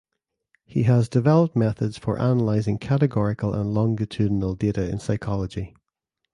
He 0.65 0.81
has 0.85 1.07
developed 1.07 1.55
methods 1.55 1.99
for 1.99 2.17
analyzing 2.19 2.79
categorical 2.79 3.53
and 3.53 3.71
longitudinal 3.71 4.55
data 4.55 4.89
in 4.89 4.97
psychology. 4.97 5.75